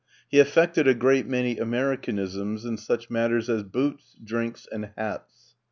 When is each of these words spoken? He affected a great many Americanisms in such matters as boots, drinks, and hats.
He 0.29 0.39
affected 0.39 0.87
a 0.87 0.95
great 0.95 1.27
many 1.27 1.59
Americanisms 1.59 2.65
in 2.65 2.77
such 2.77 3.11
matters 3.11 3.51
as 3.51 3.61
boots, 3.61 4.15
drinks, 4.23 4.67
and 4.71 4.89
hats. 4.97 5.53